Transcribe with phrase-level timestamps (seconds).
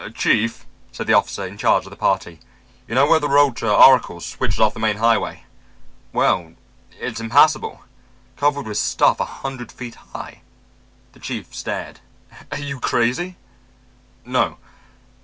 [0.15, 2.39] "Chief," said the officer in charge of the party,
[2.87, 5.43] "you know where the road to Oracle switches off the main highway?
[6.11, 6.53] Well,
[6.99, 7.83] it's impassable,
[8.35, 10.41] covered with stuff a hundred feet high."
[11.13, 11.99] The chief stared.
[12.51, 13.35] "Are you crazy?"
[14.25, 14.57] "No.